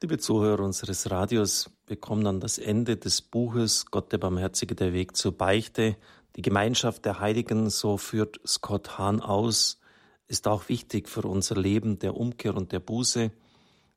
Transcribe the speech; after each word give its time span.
Liebe 0.00 0.18
Zuhörer 0.18 0.62
unseres 0.62 1.10
Radios, 1.10 1.70
wir 1.88 1.96
kommen 1.96 2.24
an 2.28 2.38
das 2.38 2.58
Ende 2.58 2.96
des 2.96 3.20
Buches 3.20 3.86
Gott 3.86 4.12
der 4.12 4.18
Barmherzige, 4.18 4.76
der 4.76 4.92
Weg 4.92 5.16
zur 5.16 5.36
Beichte. 5.36 5.96
Die 6.36 6.42
Gemeinschaft 6.42 7.04
der 7.04 7.18
Heiligen, 7.18 7.68
so 7.68 7.96
führt 7.96 8.38
Scott 8.46 8.96
Hahn 8.96 9.20
aus, 9.20 9.80
ist 10.28 10.46
auch 10.46 10.68
wichtig 10.68 11.08
für 11.08 11.22
unser 11.22 11.56
Leben 11.56 11.98
der 11.98 12.16
Umkehr 12.16 12.54
und 12.54 12.70
der 12.70 12.78
Buße. 12.78 13.32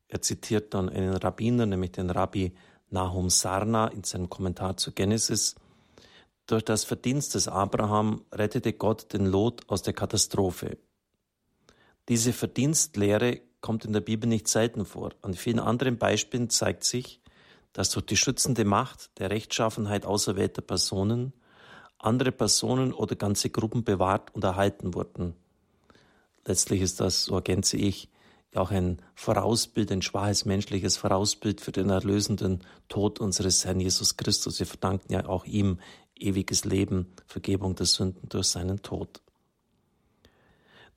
Er 0.08 0.22
zitiert 0.24 0.74
dann 0.74 0.90
einen 0.90 1.14
Rabbiner, 1.14 1.68
nämlich 1.68 1.91
den 1.91 2.09
Rabbi 2.09 2.52
Nahum 2.89 3.29
Sarna 3.29 3.89
in 3.89 4.04
seinem 4.04 4.27
Kommentar 4.27 4.77
zu 4.77 4.93
Genesis. 4.93 5.54
Durch 6.47 6.65
das 6.65 6.83
Verdienst 6.83 7.36
des 7.36 7.47
Abraham 7.47 8.25
rettete 8.31 8.73
Gott 8.73 9.13
den 9.13 9.27
Lot 9.27 9.70
aus 9.70 9.83
der 9.83 9.93
Katastrophe. 9.93 10.79
Diese 12.09 12.33
Verdienstlehre 12.33 13.41
kommt 13.62 13.86
in 13.86 13.93
der 13.93 14.02
Bibel 14.02 14.28
nicht 14.28 14.48
selten 14.48 14.86
vor. 14.86 15.12
An 15.21 15.34
vielen 15.34 15.59
anderen 15.59 15.98
Beispielen 15.98 16.50
zeigt 16.50 16.84
sich, 16.84 17.21
dass 17.74 17.92
durch 17.92 18.06
die 18.06 18.18
schützende 18.18 18.65
Macht 18.65 19.18
der 19.20 19.29
Rechtschaffenheit 19.29 20.06
auserwählter 20.06 20.61
Personen 20.61 21.34
andere 22.04 22.32
Personen 22.32 22.93
oder 22.93 23.15
ganze 23.15 23.50
Gruppen 23.50 23.84
bewahrt 23.84 24.34
und 24.34 24.43
erhalten 24.43 24.93
wurden. 24.93 25.36
Letztlich 26.46 26.82
ist 26.82 27.00
das, 27.00 27.25
so 27.25 27.36
ergänze 27.36 27.78
ich, 27.78 28.10
auch 28.56 28.71
ein 28.71 29.01
Vorausbild, 29.15 29.92
ein 29.92 30.01
schwaches 30.01 30.43
menschliches 30.43 30.98
Vorausbild 30.98 31.62
für 31.62 31.71
den 31.71 31.89
erlösenden 31.89 32.62
Tod 32.89 33.20
unseres 33.20 33.64
Herrn 33.64 33.80
Jesus 33.80 34.17
Christus. 34.17 34.59
Wir 34.59 34.66
verdanken 34.66 35.14
ja 35.14 35.25
auch 35.25 35.45
ihm 35.45 35.80
ewiges 36.16 36.66
Leben, 36.66 37.14
Vergebung 37.28 37.75
der 37.75 37.86
Sünden 37.86 38.28
durch 38.28 38.48
seinen 38.48 38.81
Tod. 38.81 39.22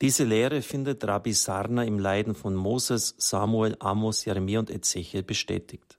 Diese 0.00 0.24
Lehre 0.24 0.60
findet 0.62 1.04
Rabbi 1.04 1.32
Sarna 1.32 1.84
im 1.84 1.98
Leiden 1.98 2.34
von 2.34 2.54
Moses, 2.54 3.14
Samuel, 3.18 3.76
Amos, 3.78 4.24
Jeremia 4.24 4.58
und 4.58 4.70
Ezechiel 4.70 5.22
bestätigt. 5.22 5.98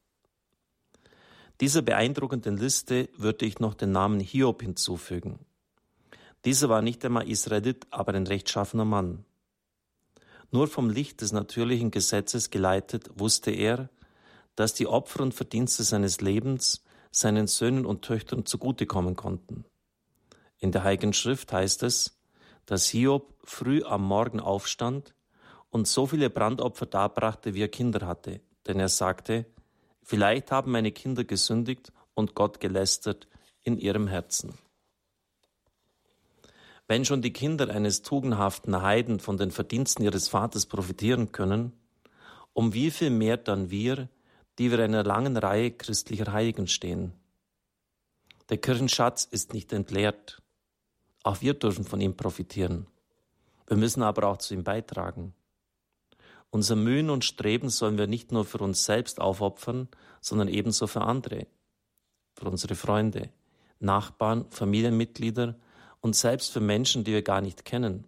Dieser 1.61 1.81
beeindruckenden 1.81 2.57
Liste 2.57 3.09
würde 3.17 3.45
ich 3.45 3.59
noch 3.59 3.73
den 3.73 3.91
Namen 3.91 4.19
Hiob 4.19 4.61
hinzufügen. 4.61 5.39
Dieser 6.43 6.67
war 6.67 6.81
nicht 6.81 7.03
einmal 7.05 7.29
Israelit, 7.29 7.87
aber 7.89 8.13
ein 8.13 8.27
rechtschaffener 8.27 8.85
Mann. 8.85 9.23
Nur 10.51 10.67
vom 10.67 10.89
Licht 10.89 11.21
des 11.21 11.31
natürlichen 11.31 11.91
Gesetzes 11.91 12.49
geleitet 12.49 13.09
wusste 13.15 13.51
er, 13.51 13.89
dass 14.55 14.73
die 14.73 14.87
Opfer 14.87 15.21
und 15.21 15.33
Verdienste 15.33 15.83
seines 15.83 16.21
Lebens 16.21 16.83
seinen 17.11 17.47
Söhnen 17.47 17.85
und 17.85 18.03
Töchtern 18.03 18.45
zugutekommen 18.45 19.15
konnten. 19.15 19.63
In 20.59 20.71
der 20.71 20.83
Heiligen 20.83 21.13
Schrift 21.13 21.51
heißt 21.53 21.83
es, 21.83 22.14
dass 22.65 22.87
Hiob 22.87 23.33
früh 23.43 23.83
am 23.83 24.03
Morgen 24.03 24.39
aufstand 24.39 25.13
und 25.69 25.87
so 25.87 26.07
viele 26.07 26.29
Brandopfer 26.29 26.85
darbrachte, 26.85 27.53
wie 27.53 27.61
er 27.61 27.67
Kinder 27.67 28.07
hatte. 28.07 28.41
Denn 28.67 28.79
er 28.79 28.89
sagte, 28.89 29.45
vielleicht 30.01 30.51
haben 30.51 30.71
meine 30.71 30.91
Kinder 30.91 31.23
gesündigt 31.23 31.91
und 32.13 32.33
Gott 32.33 32.59
gelästert 32.59 33.27
in 33.61 33.77
ihrem 33.77 34.07
Herzen. 34.07 34.57
Wenn 36.87 37.03
schon 37.03 37.21
die 37.21 37.33
Kinder 37.33 37.69
eines 37.69 38.03
tugendhaften 38.03 38.81
Heiden 38.81 39.19
von 39.19 39.37
den 39.37 39.51
Verdiensten 39.51 40.05
ihres 40.05 40.27
Vaters 40.27 40.67
profitieren 40.67 41.31
können, 41.31 41.73
um 42.53 42.73
wie 42.73 42.91
viel 42.91 43.09
mehr 43.09 43.37
dann 43.37 43.71
wir, 43.71 44.07
die 44.57 44.71
wir 44.71 44.79
in 44.79 44.93
einer 44.93 45.03
langen 45.03 45.35
Reihe 45.35 45.71
christlicher 45.71 46.31
Heiligen 46.31 46.67
stehen. 46.67 47.13
Der 48.49 48.57
Kirchenschatz 48.57 49.25
ist 49.25 49.53
nicht 49.53 49.73
entleert. 49.73 50.41
Auch 51.25 51.41
wir 51.41 51.55
dürfen 51.55 51.85
von 51.85 51.99
ihm 52.01 52.15
profitieren. 52.15 52.85
Wir 53.65 53.77
müssen 53.77 54.03
aber 54.03 54.27
auch 54.27 54.37
zu 54.37 54.53
ihm 54.53 54.63
beitragen. 54.63 55.33
Unser 56.51 56.75
Mühen 56.75 57.09
und 57.09 57.25
Streben 57.25 57.69
sollen 57.69 57.97
wir 57.97 58.05
nicht 58.05 58.31
nur 58.31 58.45
für 58.45 58.59
uns 58.59 58.85
selbst 58.85 59.19
aufopfern, 59.19 59.87
sondern 60.21 60.47
ebenso 60.47 60.85
für 60.85 61.01
andere, 61.01 61.47
für 62.35 62.47
unsere 62.47 62.75
Freunde, 62.75 63.31
Nachbarn, 63.79 64.45
Familienmitglieder 64.51 65.55
und 65.99 66.15
selbst 66.15 66.51
für 66.51 66.59
Menschen, 66.59 67.03
die 67.03 67.13
wir 67.13 67.23
gar 67.23 67.41
nicht 67.41 67.65
kennen. 67.65 68.05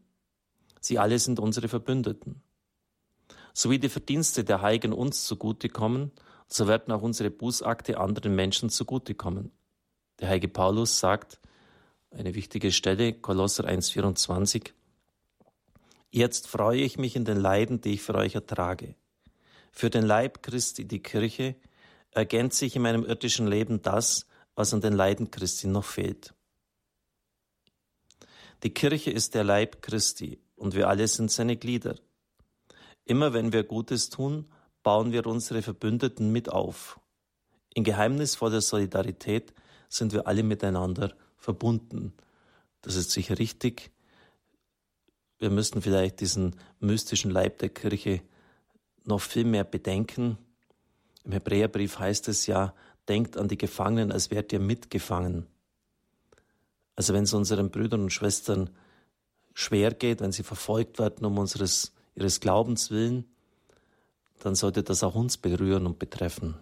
Sie 0.79 0.99
alle 0.99 1.17
sind 1.17 1.39
unsere 1.39 1.69
Verbündeten. 1.69 2.43
So 3.51 3.71
wie 3.71 3.79
die 3.79 3.89
Verdienste 3.89 4.43
der 4.43 4.61
Heiligen 4.61 4.93
uns 4.93 5.25
zugutekommen, 5.25 6.11
so 6.47 6.67
werden 6.67 6.93
auch 6.93 7.01
unsere 7.01 7.31
Bußakte 7.31 7.99
anderen 7.99 8.35
Menschen 8.35 8.69
zugutekommen. 8.69 9.51
Der 10.19 10.29
heilige 10.29 10.49
Paulus 10.49 10.99
sagt, 10.99 11.39
eine 12.11 12.35
wichtige 12.35 12.71
Stelle, 12.71 13.13
Kolosser 13.13 13.65
1,24. 13.65 14.71
Jetzt 16.09 16.47
freue 16.47 16.81
ich 16.81 16.97
mich 16.97 17.15
in 17.15 17.25
den 17.25 17.37
Leiden, 17.37 17.81
die 17.81 17.93
ich 17.93 18.01
für 18.01 18.15
euch 18.15 18.35
ertrage. 18.35 18.95
Für 19.71 19.89
den 19.89 20.05
Leib 20.05 20.41
Christi, 20.41 20.85
die 20.85 21.01
Kirche, 21.01 21.55
ergänzt 22.11 22.57
sich 22.57 22.75
in 22.75 22.81
meinem 22.81 23.05
irdischen 23.05 23.47
Leben 23.47 23.81
das, 23.81 24.25
was 24.55 24.73
an 24.73 24.81
den 24.81 24.93
Leiden 24.93 25.29
Christi 25.29 25.67
noch 25.67 25.85
fehlt. 25.85 26.33
Die 28.63 28.73
Kirche 28.73 29.11
ist 29.11 29.35
der 29.35 29.43
Leib 29.43 29.81
Christi 29.83 30.39
und 30.55 30.73
wir 30.73 30.87
alle 30.87 31.07
sind 31.07 31.29
seine 31.29 31.57
Glieder. 31.57 31.95
Immer 33.05 33.33
wenn 33.33 33.53
wir 33.53 33.63
Gutes 33.63 34.09
tun, 34.09 34.49
bauen 34.81 35.11
wir 35.11 35.27
unsere 35.27 35.61
Verbündeten 35.61 36.31
mit 36.31 36.49
auf. 36.49 36.99
In 37.75 37.83
geheimnisvoller 37.83 38.61
Solidarität 38.61 39.53
sind 39.89 40.13
wir 40.13 40.25
alle 40.25 40.41
miteinander 40.41 41.13
verbunden. 41.37 42.13
Das 42.81 42.95
ist 42.95 43.11
sicher 43.11 43.39
richtig. 43.39 43.91
Wir 45.39 45.49
müssten 45.49 45.81
vielleicht 45.81 46.19
diesen 46.19 46.55
mystischen 46.79 47.31
Leib 47.31 47.59
der 47.59 47.69
Kirche 47.69 48.21
noch 49.03 49.21
viel 49.21 49.45
mehr 49.45 49.63
bedenken. 49.63 50.37
Im 51.23 51.31
Hebräerbrief 51.31 51.99
heißt 51.99 52.27
es 52.27 52.47
ja, 52.47 52.73
denkt 53.07 53.37
an 53.37 53.47
die 53.47 53.57
Gefangenen, 53.57 54.11
als 54.11 54.31
wärt 54.31 54.51
ihr 54.51 54.59
mitgefangen. 54.59 55.47
Also 56.95 57.13
wenn 57.13 57.23
es 57.23 57.33
unseren 57.33 57.69
Brüdern 57.69 58.01
und 58.01 58.13
Schwestern 58.13 58.69
schwer 59.53 59.93
geht, 59.93 60.21
wenn 60.21 60.31
sie 60.31 60.43
verfolgt 60.43 60.99
werden 60.99 61.25
um 61.25 61.37
unseres, 61.37 61.93
ihres 62.15 62.39
Glaubens 62.39 62.91
willen, 62.91 63.25
dann 64.39 64.55
sollte 64.55 64.83
das 64.83 65.03
auch 65.03 65.15
uns 65.15 65.37
berühren 65.37 65.85
und 65.85 65.99
betreffen. 65.99 66.55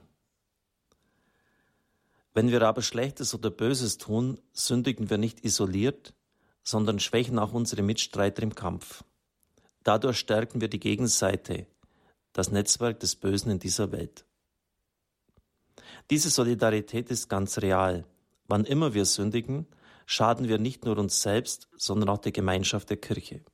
Wenn 2.36 2.52
wir 2.52 2.62
aber 2.64 2.82
Schlechtes 2.82 3.34
oder 3.34 3.50
Böses 3.50 3.98
tun, 3.98 4.42
sündigen 4.52 5.10
wir 5.10 5.18
nicht 5.18 5.46
isoliert, 5.46 6.14
sondern 6.64 7.00
schwächen 7.00 7.40
auch 7.40 7.54
unsere 7.54 7.82
Mitstreiter 7.82 8.44
im 8.44 8.54
Kampf. 8.54 9.06
Dadurch 9.84 10.20
stärken 10.20 10.60
wir 10.60 10.68
die 10.68 10.82
Gegenseite, 10.82 11.66
das 12.34 12.52
Netzwerk 12.52 13.00
des 13.00 13.16
Bösen 13.16 13.52
in 13.52 13.60
dieser 13.60 13.94
Welt. 13.94 14.26
Diese 16.10 16.30
Solidarität 16.30 17.10
ist 17.10 17.30
ganz 17.30 17.60
real. 17.60 18.04
Wann 18.48 18.66
immer 18.66 18.94
wir 18.94 19.06
sündigen, 19.06 19.66
schaden 20.06 20.50
wir 20.50 20.58
nicht 20.58 20.84
nur 20.84 20.98
uns 20.98 21.22
selbst, 21.22 21.70
sondern 21.78 22.10
auch 22.10 22.18
der 22.18 22.34
Gemeinschaft 22.34 22.90
der 22.90 22.98
Kirche. 22.98 23.46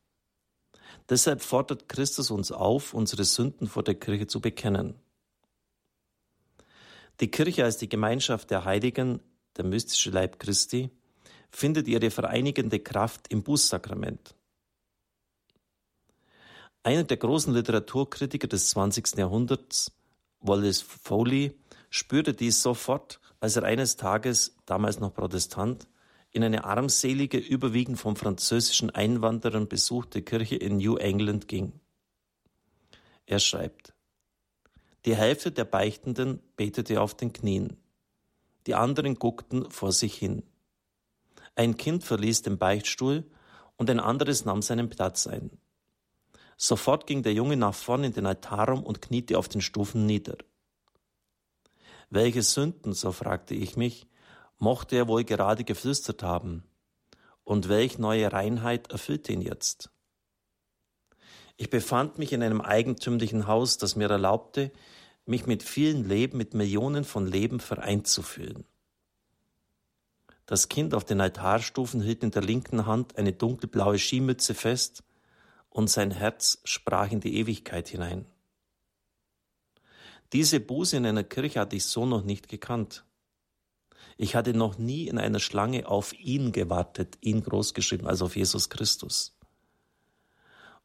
Deshalb 1.08 1.44
fordert 1.44 1.88
Christus 1.88 2.32
uns 2.32 2.52
auf, 2.52 2.96
unsere 2.96 3.26
Sünden 3.26 3.68
vor 3.68 3.84
der 3.84 3.96
Kirche 3.96 4.26
zu 4.26 4.42
bekennen. 4.42 4.96
Die 7.22 7.30
Kirche 7.30 7.64
als 7.64 7.78
die 7.78 7.88
Gemeinschaft 7.88 8.50
der 8.50 8.66
Heiligen, 8.66 9.22
der 9.56 9.64
mystische 9.64 10.10
Leib 10.10 10.40
Christi, 10.40 10.90
findet 11.52 11.88
ihre 11.88 12.10
vereinigende 12.10 12.80
Kraft 12.80 13.28
im 13.30 13.44
Bußsakrament. 13.44 14.36
Einer 16.82 17.04
der 17.04 17.18
großen 17.18 17.54
Literaturkritiker 17.54 18.48
des 18.48 18.72
20. 18.72 19.18
Jahrhunderts, 19.18 19.92
Wallace 20.40 20.82
Foley, 20.82 21.56
spürte 21.92 22.34
dies 22.34 22.64
sofort, 22.64 23.20
als 23.40 23.56
er 23.56 23.64
eines 23.64 23.98
Tages, 23.98 24.56
damals 24.66 25.00
noch 25.00 25.14
Protestant, 25.14 25.88
in 26.32 26.44
eine 26.44 26.64
armselige, 26.64 27.38
überwiegend 27.38 28.00
von 28.00 28.16
französischen 28.16 28.90
Einwanderern 28.90 29.68
besuchte 29.68 30.24
Kirche 30.24 30.56
in 30.56 30.78
New 30.78 30.96
England 30.96 31.48
ging. 31.48 31.74
Er 33.28 33.40
schreibt, 33.40 33.94
die 35.06 35.16
Hälfte 35.16 35.52
der 35.52 35.66
Beichtenden 35.66 36.42
betete 36.56 37.02
auf 37.02 37.16
den 37.16 37.34
Knien. 37.34 37.78
Die 38.68 38.76
anderen 38.76 39.16
guckten 39.16 39.70
vor 39.72 39.92
sich 39.92 40.16
hin. 40.16 40.44
Ein 41.56 41.76
Kind 41.76 42.04
verließ 42.04 42.44
den 42.44 42.58
Beichtstuhl 42.58 43.26
und 43.78 43.90
ein 43.90 44.00
anderes 44.00 44.46
nahm 44.46 44.62
seinen 44.62 44.90
Platz 44.90 45.26
ein. 45.26 45.50
Sofort 46.56 47.08
ging 47.08 47.24
der 47.24 47.34
Junge 47.34 47.58
nach 47.58 47.74
vorn 47.74 48.04
in 48.04 48.14
den 48.14 48.28
Altarraum 48.28 48.84
und 48.84 49.02
kniete 49.02 49.40
auf 49.40 49.50
den 49.50 49.62
Stufen 49.62 50.06
nieder. 50.06 50.38
Welche 52.12 52.44
Sünden, 52.44 52.94
so 52.94 53.12
fragte 53.12 53.56
ich 53.56 53.78
mich, 53.78 54.08
mochte 54.60 54.96
er 54.96 55.08
wohl 55.08 55.24
gerade 55.24 55.64
geflüstert 55.64 56.22
haben? 56.22 56.64
Und 57.44 57.70
welch 57.70 57.98
neue 57.98 58.32
Reinheit 58.32 58.92
erfüllte 58.92 59.34
ihn 59.34 59.42
jetzt? 59.42 59.90
Ich 61.62 61.70
befand 61.70 62.18
mich 62.18 62.34
in 62.34 62.42
einem 62.42 62.60
eigentümlichen 62.60 63.46
Haus, 63.46 63.78
das 63.78 63.96
mir 63.96 64.10
erlaubte, 64.10 64.72
mich 65.28 65.46
mit 65.46 65.62
vielen 65.62 66.10
Leben, 66.10 66.40
mit 66.40 66.56
Millionen 66.56 67.04
von 67.04 67.28
Leben 67.28 67.60
vereint 67.60 68.08
zu 68.08 68.24
fühlen. 68.24 68.66
Das 70.48 70.70
Kind 70.70 70.96
auf 70.96 71.06
den 71.06 71.22
Altarstufen 71.22 72.02
hielt 72.02 72.24
in 72.24 72.32
der 72.32 72.42
linken 72.42 72.88
Hand 72.88 73.16
eine 73.16 73.32
dunkelblaue 73.32 74.00
Skimütze 74.00 74.56
fest 74.56 75.04
und 75.70 75.88
sein 75.88 76.10
Herz 76.10 76.62
sprach 76.64 77.12
in 77.12 77.20
die 77.20 77.38
Ewigkeit 77.38 77.90
hinein. 77.90 78.26
Diese 80.34 80.60
Buße 80.60 80.98
in 80.98 81.06
einer 81.06 81.24
Kirche 81.24 81.60
hatte 81.60 81.76
ich 81.76 81.86
so 81.86 82.08
noch 82.08 82.24
nicht 82.24 82.48
gekannt. 82.48 83.06
Ich 84.18 84.36
hatte 84.36 84.56
noch 84.56 84.80
nie 84.80 85.08
in 85.08 85.20
einer 85.20 85.40
Schlange 85.40 85.88
auf 85.88 86.12
ihn 86.20 86.54
gewartet, 86.54 87.20
ihn 87.22 87.44
großgeschrieben, 87.44 88.08
also 88.08 88.26
auf 88.26 88.36
Jesus 88.36 88.72
Christus. 88.72 89.38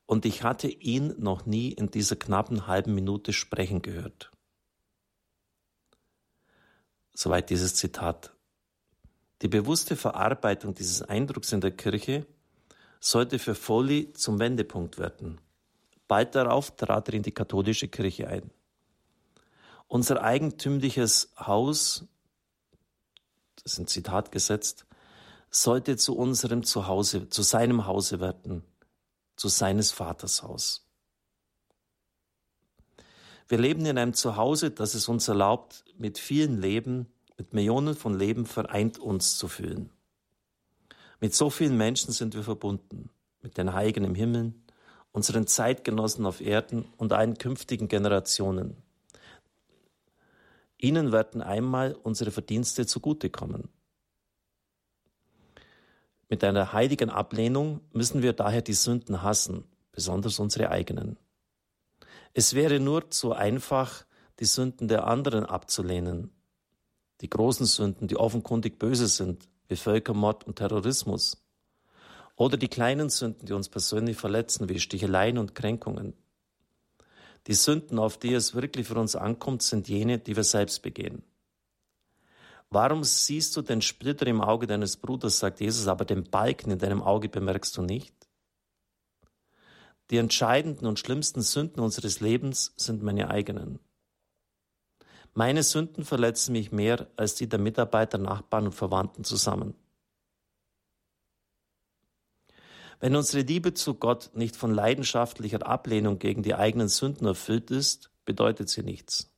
Und 0.07 0.25
ich 0.25 0.45
hatte 0.45 0.69
ihn 0.69 1.15
noch 1.19 1.47
nie 1.47 1.73
in 1.73 1.91
dieser 1.91 2.17
knappen 2.17 2.67
halben 2.67 2.95
Minute 2.95 3.33
sprechen 3.33 3.83
gehört. 3.83 4.31
Soweit 7.13 7.51
dieses 7.51 7.75
Zitat. 7.75 8.35
Die 9.43 9.49
bewusste 9.49 9.97
Verarbeitung 9.97 10.75
dieses 10.75 11.03
Eindrucks 11.03 11.53
in 11.53 11.61
der 11.61 11.73
Kirche 11.73 12.27
sollte 13.01 13.39
für 13.39 13.55
Foley 13.55 14.13
zum 14.13 14.39
Wendepunkt 14.39 14.99
werden. 14.99 15.41
Bald 16.09 16.35
darauf 16.35 16.77
trat 16.77 17.09
er 17.09 17.15
in 17.15 17.23
die 17.23 17.33
katholische 17.33 17.89
Kirche 17.89 18.29
ein. 18.29 18.51
Unser 19.89 20.23
eigentümliches 20.23 21.33
Haus, 21.37 22.07
das 23.57 23.73
ist 23.73 23.79
ein 23.79 23.87
Zitat 23.87 24.33
gesetzt, 24.33 24.87
sollte 25.51 25.97
zu 25.97 26.17
unserem 26.17 26.65
Zuhause, 26.65 27.29
zu 27.29 27.43
seinem 27.43 27.87
Hause 27.87 28.21
werden, 28.21 28.63
zu 29.37 29.49
seines 29.49 29.93
Vaters 29.93 30.43
Haus. 30.43 30.87
Wir 33.49 33.59
leben 33.59 33.87
in 33.87 33.97
einem 33.97 34.15
Zuhause, 34.15 34.71
das 34.71 34.95
es 34.95 35.09
uns 35.09 35.29
erlaubt, 35.29 35.85
mit 35.97 36.19
vielen 36.19 36.61
Leben, 36.61 37.07
mit 37.39 37.55
Millionen 37.55 37.95
von 37.95 38.19
Leben 38.19 38.47
vereint 38.47 38.99
uns 38.99 39.39
zu 39.39 39.47
fühlen. 39.47 39.91
Mit 41.21 41.35
so 41.35 41.49
vielen 41.51 41.77
Menschen 41.77 42.13
sind 42.13 42.35
wir 42.35 42.43
verbunden, 42.43 43.11
mit 43.43 43.57
den 43.57 43.73
Heiligen 43.73 44.05
im 44.05 44.15
Himmel, 44.15 44.55
unseren 45.13 45.47
Zeitgenossen 45.47 46.27
auf 46.27 46.41
Erden 46.41 46.85
und 46.97 47.13
allen 47.13 47.39
künftigen 47.39 47.89
Generationen. 47.89 48.77
Ihnen 50.79 51.13
werden 51.13 51.41
einmal 51.41 51.95
unsere 51.95 52.31
Verdienste 52.31 52.87
zugutekommen. 52.87 53.69
Mit 56.29 56.43
einer 56.43 56.73
heiligen 56.73 57.11
Ablehnung 57.11 57.81
müssen 57.93 58.23
wir 58.23 58.33
daher 58.33 58.63
die 58.63 58.75
Sünden 58.75 59.23
hassen, 59.23 59.65
besonders 59.93 60.39
unsere 60.39 60.71
eigenen. 60.71 61.17
Es 62.35 62.55
wäre 62.55 62.81
nur 62.81 63.11
zu 63.11 63.33
einfach, 63.33 64.05
die 64.41 64.45
Sünden 64.45 64.89
der 64.89 65.07
anderen 65.07 65.47
abzulehnen. 65.47 66.31
Die 67.21 67.31
großen 67.31 67.65
Sünden, 67.65 68.09
die 68.09 68.17
offenkundig 68.17 68.79
böse 68.79 69.07
sind, 69.07 69.49
wie 69.69 69.77
Völkermord 69.77 70.45
und 70.45 70.57
Terrorismus. 70.57 71.43
Oder 72.35 72.59
die 72.59 72.69
kleinen 72.69 73.09
Sünden, 73.09 73.47
die 73.47 73.55
uns 73.55 73.69
persönlich 73.69 74.17
verletzen, 74.17 74.69
wie 74.69 74.79
Sticheleien 74.79 75.39
und 75.39 75.55
Kränkungen. 75.55 76.13
Die 77.47 77.55
Sünden, 77.55 77.99
auf 77.99 78.19
die 78.19 78.35
es 78.35 78.55
wirklich 78.55 78.89
für 78.89 78.99
uns 78.99 79.17
ankommt, 79.17 79.63
sind 79.63 79.89
jene, 79.89 80.19
die 80.19 80.37
wir 80.37 80.45
selbst 80.45 80.83
begehen. 80.83 81.23
Warum 82.71 83.05
siehst 83.05 83.57
du 83.57 83.63
den 83.63 83.81
Splitter 83.81 84.27
im 84.27 84.41
Auge 84.41 84.67
deines 84.67 84.97
Bruders, 84.97 85.39
sagt 85.39 85.61
Jesus, 85.61 85.87
aber 85.87 86.05
den 86.05 86.25
Balken 86.25 86.73
in 86.73 86.79
deinem 86.79 87.03
Auge 87.03 87.29
bemerkst 87.29 87.77
du 87.77 87.83
nicht? 87.83 88.15
Die 90.11 90.19
entscheidenden 90.19 90.87
und 90.87 90.99
schlimmsten 90.99 91.43
Sünden 91.43 91.81
unseres 91.81 92.21
Lebens 92.21 92.73
sind 92.77 93.03
meine 93.03 93.29
eigenen. 93.29 93.81
Meine 95.35 95.63
Sünden 95.63 96.05
verletzen 96.05 96.53
mich 96.53 96.73
mehr 96.73 97.09
als 97.17 97.35
die 97.35 97.49
der 97.49 97.59
Mitarbeiter, 97.59 98.19
Nachbarn 98.19 98.67
und 98.67 98.75
Verwandten 98.75 99.23
zusammen. 99.25 99.75
Wenn 103.01 103.15
unsere 103.15 103.43
Liebe 103.43 103.75
zu 103.75 103.95
Gott 103.95 104.31
nicht 104.33 104.57
von 104.57 104.73
leidenschaftlicher 104.73 105.67
Ablehnung 105.67 106.19
gegen 106.19 106.43
die 106.43 106.55
eigenen 106.55 106.89
Sünden 106.89 107.27
erfüllt 107.27 107.71
ist, 107.71 108.11
bedeutet 108.25 108.71
sie 108.71 108.83
nichts. 108.83 109.31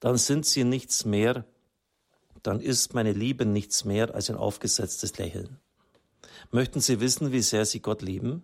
Dann 0.00 0.16
sind 0.16 0.46
sie 0.46 0.64
nichts 0.64 1.04
mehr, 1.04 1.44
dann 2.42 2.60
ist 2.60 2.94
meine 2.94 3.12
Liebe 3.12 3.44
nichts 3.44 3.84
mehr 3.84 4.14
als 4.14 4.30
ein 4.30 4.36
aufgesetztes 4.36 5.18
Lächeln. 5.18 5.58
Möchten 6.50 6.80
Sie 6.80 7.00
wissen, 7.00 7.32
wie 7.32 7.42
sehr 7.42 7.64
Sie 7.64 7.80
Gott 7.80 8.02
lieben? 8.02 8.42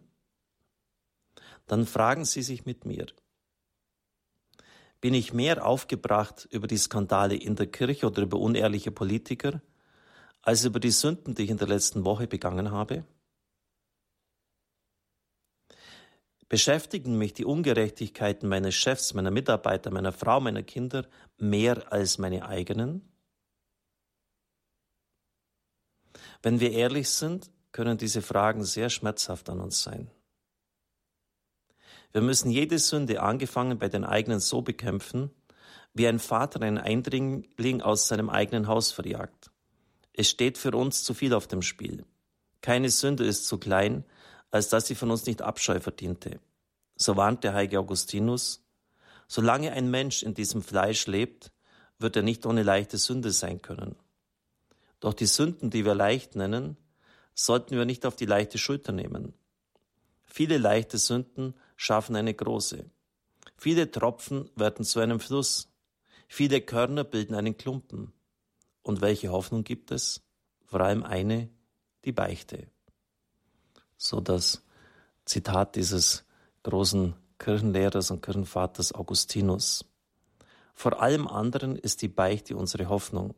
Dann 1.66 1.86
fragen 1.86 2.24
Sie 2.24 2.42
sich 2.42 2.66
mit 2.66 2.84
mir. 2.84 3.06
Bin 5.00 5.14
ich 5.14 5.32
mehr 5.32 5.66
aufgebracht 5.66 6.48
über 6.50 6.66
die 6.66 6.78
Skandale 6.78 7.36
in 7.36 7.56
der 7.56 7.66
Kirche 7.66 8.06
oder 8.06 8.22
über 8.22 8.38
unehrliche 8.38 8.90
Politiker, 8.90 9.62
als 10.42 10.64
über 10.64 10.80
die 10.80 10.90
Sünden, 10.90 11.34
die 11.34 11.44
ich 11.44 11.50
in 11.50 11.58
der 11.58 11.68
letzten 11.68 12.04
Woche 12.04 12.26
begangen 12.26 12.70
habe? 12.70 13.04
Beschäftigen 16.48 17.18
mich 17.18 17.32
die 17.32 17.44
Ungerechtigkeiten 17.44 18.48
meines 18.48 18.74
Chefs, 18.74 19.14
meiner 19.14 19.30
Mitarbeiter, 19.30 19.90
meiner 19.90 20.12
Frau, 20.12 20.40
meiner 20.40 20.62
Kinder 20.62 21.06
mehr 21.38 21.90
als 21.92 22.18
meine 22.18 22.46
eigenen? 22.46 23.13
Wenn 26.44 26.60
wir 26.60 26.72
ehrlich 26.72 27.08
sind, 27.08 27.50
können 27.72 27.96
diese 27.96 28.20
Fragen 28.20 28.64
sehr 28.64 28.90
schmerzhaft 28.90 29.48
an 29.48 29.60
uns 29.60 29.82
sein. 29.82 30.10
Wir 32.12 32.20
müssen 32.20 32.50
jede 32.50 32.78
Sünde, 32.78 33.22
angefangen 33.22 33.78
bei 33.78 33.88
den 33.88 34.04
eigenen, 34.04 34.40
so 34.40 34.60
bekämpfen, 34.60 35.30
wie 35.94 36.06
ein 36.06 36.18
Vater 36.18 36.60
einen 36.60 36.76
Eindringling 36.76 37.80
aus 37.80 38.08
seinem 38.08 38.28
eigenen 38.28 38.68
Haus 38.68 38.92
verjagt. 38.92 39.50
Es 40.12 40.28
steht 40.28 40.58
für 40.58 40.72
uns 40.72 41.02
zu 41.02 41.14
viel 41.14 41.32
auf 41.32 41.46
dem 41.46 41.62
Spiel. 41.62 42.04
Keine 42.60 42.90
Sünde 42.90 43.24
ist 43.24 43.46
zu 43.46 43.56
klein, 43.56 44.04
als 44.50 44.68
dass 44.68 44.86
sie 44.86 44.94
von 44.94 45.10
uns 45.10 45.24
nicht 45.24 45.40
Abscheu 45.40 45.80
verdiente. 45.80 46.40
So 46.94 47.16
warnt 47.16 47.42
der 47.42 47.54
heilige 47.54 47.78
Augustinus, 47.78 48.62
solange 49.28 49.72
ein 49.72 49.90
Mensch 49.90 50.22
in 50.22 50.34
diesem 50.34 50.60
Fleisch 50.60 51.06
lebt, 51.06 51.52
wird 51.98 52.16
er 52.16 52.22
nicht 52.22 52.44
ohne 52.44 52.64
leichte 52.64 52.98
Sünde 52.98 53.30
sein 53.30 53.62
können. 53.62 53.96
Doch 55.04 55.12
die 55.12 55.26
Sünden, 55.26 55.68
die 55.68 55.84
wir 55.84 55.94
leicht 55.94 56.34
nennen, 56.34 56.78
sollten 57.34 57.76
wir 57.76 57.84
nicht 57.84 58.06
auf 58.06 58.16
die 58.16 58.24
leichte 58.24 58.56
Schulter 58.56 58.90
nehmen. 58.90 59.34
Viele 60.24 60.56
leichte 60.56 60.96
Sünden 60.96 61.52
schaffen 61.76 62.16
eine 62.16 62.32
große. 62.32 62.86
Viele 63.58 63.90
Tropfen 63.90 64.48
werden 64.56 64.82
zu 64.86 65.00
einem 65.00 65.20
Fluss. 65.20 65.68
Viele 66.26 66.62
Körner 66.62 67.04
bilden 67.04 67.34
einen 67.34 67.58
Klumpen. 67.58 68.14
Und 68.80 69.02
welche 69.02 69.30
Hoffnung 69.30 69.62
gibt 69.62 69.90
es? 69.90 70.22
Vor 70.64 70.80
allem 70.80 71.02
eine, 71.02 71.50
die 72.06 72.12
Beichte. 72.12 72.68
So 73.98 74.22
das 74.22 74.62
Zitat 75.26 75.76
dieses 75.76 76.24
großen 76.62 77.12
Kirchenlehrers 77.38 78.10
und 78.10 78.22
Kirchenvaters 78.22 78.94
Augustinus. 78.94 79.84
Vor 80.72 81.02
allem 81.02 81.28
anderen 81.28 81.76
ist 81.76 82.00
die 82.00 82.08
Beichte 82.08 82.56
unsere 82.56 82.88
Hoffnung. 82.88 83.34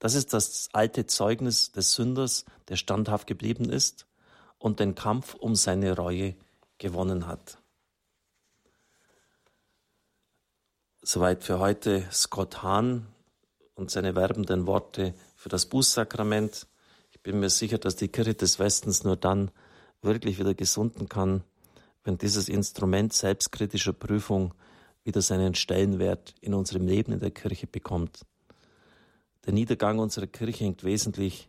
Das 0.00 0.14
ist 0.14 0.32
das 0.32 0.70
alte 0.72 1.06
Zeugnis 1.06 1.72
des 1.72 1.92
Sünders, 1.92 2.46
der 2.68 2.76
standhaft 2.76 3.26
geblieben 3.26 3.68
ist 3.68 4.06
und 4.58 4.80
den 4.80 4.94
Kampf 4.94 5.34
um 5.34 5.54
seine 5.54 5.94
Reue 5.94 6.34
gewonnen 6.78 7.26
hat. 7.26 7.58
Soweit 11.02 11.44
für 11.44 11.58
heute 11.58 12.08
Scott 12.10 12.62
Hahn 12.62 13.06
und 13.74 13.90
seine 13.90 14.14
werbenden 14.16 14.66
Worte 14.66 15.14
für 15.36 15.50
das 15.50 15.66
Bußsakrament. 15.66 16.66
Ich 17.10 17.20
bin 17.22 17.38
mir 17.38 17.50
sicher, 17.50 17.78
dass 17.78 17.96
die 17.96 18.08
Kirche 18.08 18.34
des 18.34 18.58
Westens 18.58 19.04
nur 19.04 19.16
dann 19.16 19.50
wirklich 20.00 20.38
wieder 20.38 20.54
gesunden 20.54 21.10
kann, 21.10 21.44
wenn 22.04 22.16
dieses 22.16 22.48
Instrument 22.48 23.12
selbstkritischer 23.12 23.92
Prüfung 23.92 24.54
wieder 25.04 25.20
seinen 25.20 25.54
Stellenwert 25.54 26.34
in 26.40 26.54
unserem 26.54 26.86
Leben 26.86 27.12
in 27.12 27.20
der 27.20 27.30
Kirche 27.30 27.66
bekommt. 27.66 28.24
Der 29.50 29.56
Niedergang 29.56 29.98
unserer 29.98 30.28
Kirche 30.28 30.62
hängt 30.62 30.84
wesentlich 30.84 31.48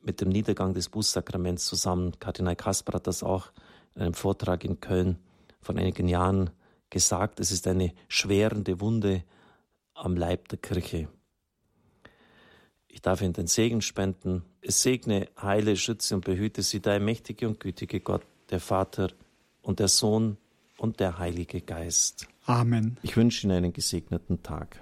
mit 0.00 0.22
dem 0.22 0.30
Niedergang 0.30 0.72
des 0.72 0.88
Bußsakraments 0.88 1.66
zusammen. 1.66 2.18
Kardinal 2.18 2.56
Kasper 2.56 2.94
hat 2.94 3.06
das 3.06 3.22
auch 3.22 3.52
in 3.94 4.00
einem 4.00 4.14
Vortrag 4.14 4.64
in 4.64 4.80
Köln 4.80 5.18
vor 5.60 5.76
einigen 5.76 6.08
Jahren 6.08 6.48
gesagt. 6.88 7.38
Es 7.38 7.52
ist 7.52 7.66
eine 7.66 7.92
schwerende 8.08 8.80
Wunde 8.80 9.22
am 9.92 10.16
Leib 10.16 10.48
der 10.48 10.60
Kirche. 10.60 11.08
Ich 12.88 13.02
darf 13.02 13.20
Ihnen 13.20 13.34
den 13.34 13.48
Segen 13.48 13.82
spenden. 13.82 14.42
Es 14.62 14.80
segne, 14.80 15.28
heile, 15.38 15.76
schütze 15.76 16.14
und 16.14 16.24
behüte 16.24 16.62
Sie, 16.62 16.80
der 16.80 17.00
mächtige 17.00 17.46
und 17.46 17.60
gütige 17.60 18.00
Gott, 18.00 18.22
der 18.48 18.60
Vater 18.60 19.10
und 19.60 19.78
der 19.78 19.88
Sohn 19.88 20.38
und 20.78 21.00
der 21.00 21.18
Heilige 21.18 21.60
Geist. 21.60 22.28
Amen. 22.46 22.96
Ich 23.02 23.14
wünsche 23.18 23.46
Ihnen 23.46 23.58
einen 23.58 23.72
gesegneten 23.74 24.42
Tag. 24.42 24.80